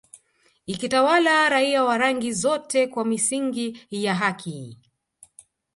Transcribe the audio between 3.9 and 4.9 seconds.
ya haki